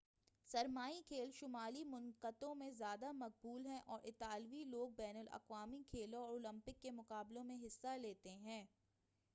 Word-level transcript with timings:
سرمائی 0.49 1.01
کھیل 1.07 1.31
شمالی 1.31 1.83
منطقوں 1.85 2.53
میں 2.55 2.69
زیادہ 2.77 3.11
مقبول 3.15 3.65
ہیں 3.65 3.79
اور 3.85 3.99
اطالوی 4.03 4.63
لوگ 4.65 4.89
بین 4.97 5.17
الاقوامی 5.17 5.83
کھیلوں 5.85 6.21
اور 6.21 6.31
اولمپک 6.31 6.81
کے 6.81 6.91
مقابلوں 6.93 7.43
میں 7.43 7.57
حصہ 7.65 7.97
لیتے 7.99 8.35
ہیں 8.39 8.65